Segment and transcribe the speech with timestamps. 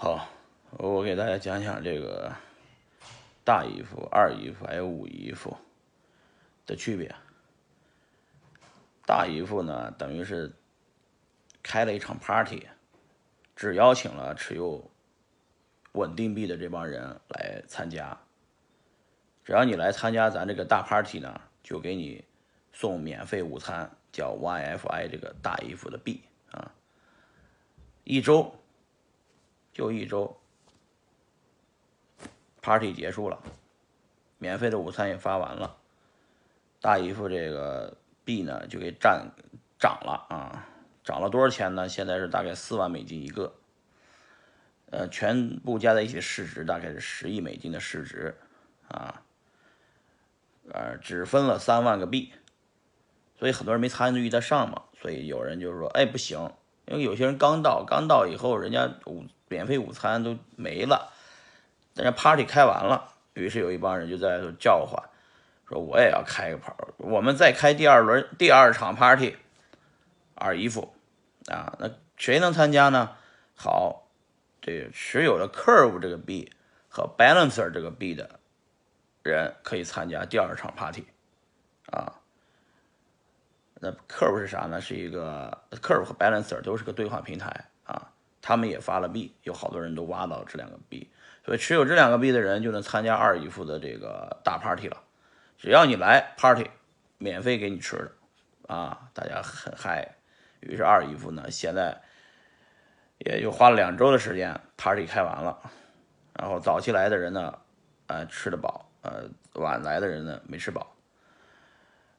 [0.00, 0.28] 好，
[0.78, 2.32] 我给大家讲讲这个
[3.44, 5.56] 大姨夫、二姨夫还有五姨夫
[6.64, 7.12] 的区别。
[9.04, 10.54] 大姨夫呢，等于是
[11.64, 12.68] 开了一场 party，
[13.56, 14.88] 只邀请了持有
[15.94, 18.16] 稳定币的这帮人来参加。
[19.44, 22.24] 只要你来参加咱这个大 party 呢，就给你
[22.72, 26.22] 送免费午餐，叫 YFI 这个大姨夫的币
[26.52, 26.70] 啊，
[28.04, 28.54] 一周。
[29.78, 30.36] 就一周
[32.60, 33.40] ，party 结束了，
[34.36, 35.76] 免费的午餐也发完了，
[36.80, 39.30] 大姨夫这个币呢就给占
[39.78, 40.66] 涨了啊，
[41.04, 41.88] 涨了多少钱呢？
[41.88, 43.54] 现在是大概四万美金一个，
[44.90, 48.36] 呃，全部加在一起市值大概是十亿美金的市值
[48.88, 49.22] 啊，
[50.72, 52.32] 呃，只分了三万个币，
[53.38, 56.50] 所以很多人没参与得上嘛，所以有人就说，哎，不行，
[56.88, 59.24] 因为有些人刚到，刚到以后人家午。
[59.50, 61.10] 免费午餐都没了，
[61.94, 65.02] 但是 party 开完了，于是有一帮人就在叫唤，
[65.66, 69.36] 说我也要开个 party，我们再开第二轮第二场 party。
[70.34, 70.94] 二姨夫
[71.46, 73.16] 啊，那谁能参加呢？
[73.56, 74.06] 好，
[74.60, 76.52] 这持有的 Curve 这个币
[76.90, 78.40] 和 Balancer 这个币的
[79.22, 81.06] 人可以参加第二场 party
[81.86, 82.20] 啊。
[83.80, 84.80] 那 Curve 是啥呢？
[84.80, 88.10] 是一个 Curve 和 Balancer 都是个兑换平台啊。
[88.40, 91.10] 他们也发了币，有好多人都挖到这两个币，
[91.44, 94.96] 所以持有这两个币的人就能参加二姨夫的这个大 party 了。
[95.58, 96.70] 只要你来 party，
[97.18, 100.14] 免费给你吃的啊，大家很嗨。
[100.60, 102.00] 于是二姨夫呢，现在
[103.18, 105.58] 也就花了两周的时间，party 开完了。
[106.32, 107.58] 然后早期来的人呢，
[108.06, 110.96] 呃，吃得饱；呃，晚来的人呢，没吃饱。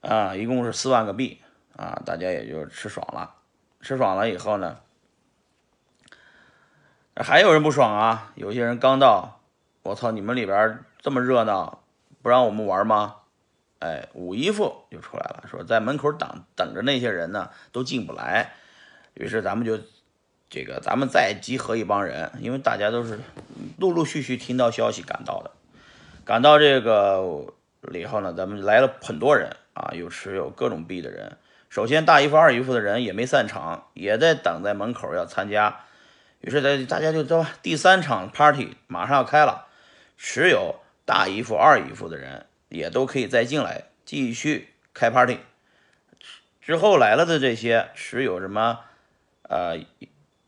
[0.00, 1.40] 啊，一共是四万个币
[1.76, 3.34] 啊，大家也就吃爽了。
[3.80, 4.78] 吃爽了以后呢？
[7.14, 8.32] 还有人不爽啊！
[8.34, 9.40] 有些人刚到，
[9.82, 11.82] 我操，你们里边这么热闹，
[12.20, 13.16] 不让我们玩吗？
[13.78, 18.52] 哎，五姨夫就出来了，说在门口等等着那些人呢，都进不来。
[19.14, 19.78] 于是咱们就
[20.50, 23.20] 这个，咱们再集合一帮人，因为大家都是
[23.78, 25.50] 陆陆续续听到消息赶到的，
[26.24, 27.54] 赶到这个
[27.94, 31.36] 以后呢，咱们来了很多人啊，有持有各种币的人。
[31.76, 35.80] 首先大姨夫、二姨夫的人也没散场，也在等在门口要参加。
[36.40, 37.44] 于是，大大家就知道。
[37.60, 39.66] 第三场 party 马上要开了，
[40.16, 45.40] 持有大姨夫、二姨夫的人也都可以再进来继续开 party。
[46.62, 48.80] 之后来了的这些持有什么
[49.42, 49.76] 呃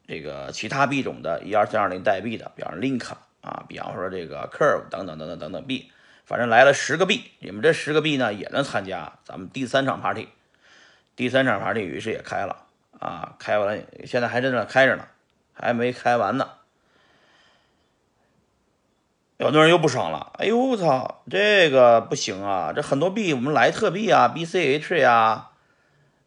[0.06, 3.06] 这个其他币种的一二三二零代币的，比方 link
[3.42, 5.92] 啊，比方说这个 curve 等等等等等等币，
[6.24, 10.28] 反正来了十个币，你们这十个币呢也能参加咱们第三场 party。
[11.18, 12.64] 第三场 party 于是也开了
[13.00, 15.04] 啊，开完，现在还在那开着呢。
[15.60, 16.50] 还没开完呢，
[19.38, 20.30] 有的人又不爽了。
[20.38, 22.72] 哎呦我操，这个不行啊！
[22.72, 25.48] 这很多币，我们莱特币啊、BCH 呀、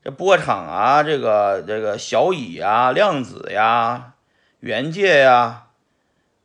[0.04, 4.16] 这波场啊、这个这个小乙呀、量子呀、
[4.60, 5.68] 元界呀，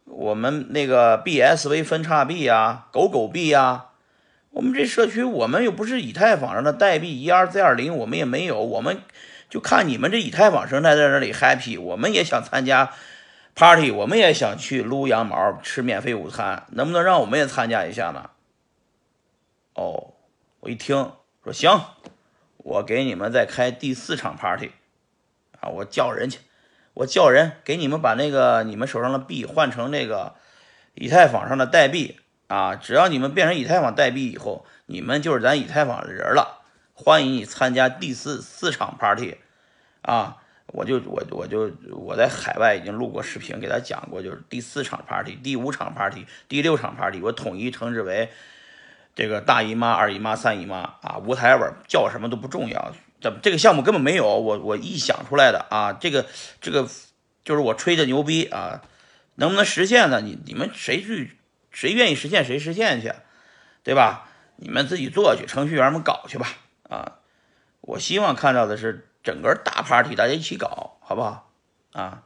[0.04, 3.86] 我们那个 BSV 分叉币呀、狗狗币呀，
[4.56, 9.02] 我们这社区我们又不是以太坊上的代币 E R Z 二零，我们也没有，我们。
[9.50, 12.92] 就看你们这以太坊生态在那里 happy，我们也想参加
[13.54, 18.30] party，我们也想去撸羊毛吃免费午餐，能不能让我们也参加一下呢？
[19.74, 20.14] 哦，
[20.60, 21.12] 我一听
[21.44, 21.80] 说行，
[22.56, 24.72] 我给你们再开第四场 party
[25.60, 26.40] 啊，我叫人去，
[26.94, 30.34] 我叫人给你们把那个你们手上的币换成那个
[30.94, 32.18] 以太坊上的代币
[32.48, 36.62] 啊，只要你们变成以太坊代币以后，你们就是咱以太坊的人了。
[36.94, 39.36] 欢迎你参加第四四场 party，
[40.02, 48.30] 啊，我就我我就我在海外已经录过视频，给他讲过，就是第四场 party、第五场 party、第六场 party，我统一称之为
[49.14, 56.24] 这个大姨妈、二姨妈、三姨妈啊，whatever 叫什么都不重要，这这个项目根本没有，我我臆想出来的啊，这个
[56.62, 56.88] 这个
[57.44, 58.80] 就是我吹的牛逼啊，
[59.34, 60.22] 能不能实现呢？
[60.22, 61.35] 你你们谁去
[61.76, 63.12] 谁愿意实现谁实现去，
[63.82, 64.30] 对吧？
[64.56, 66.48] 你们自己做去，程序员们搞去吧。
[66.88, 67.18] 啊，
[67.82, 71.52] 我希望看到的是整个大 party，大家一起搞，好不好？
[71.92, 72.22] 啊，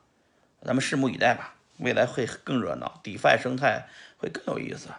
[0.63, 3.89] 咱们拭目以待吧，未来会更热闹，DeFi 生态
[4.19, 4.91] 会更有意思。